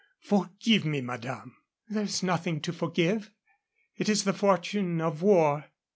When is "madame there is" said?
0.99-2.23